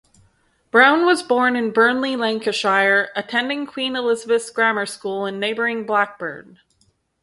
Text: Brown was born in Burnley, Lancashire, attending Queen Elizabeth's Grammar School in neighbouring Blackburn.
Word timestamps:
Brown 0.71 1.05
was 1.05 1.21
born 1.21 1.55
in 1.55 1.69
Burnley, 1.69 2.15
Lancashire, 2.15 3.11
attending 3.15 3.67
Queen 3.67 3.95
Elizabeth's 3.95 4.49
Grammar 4.49 4.87
School 4.87 5.27
in 5.27 5.39
neighbouring 5.39 5.85
Blackburn. 5.85 6.57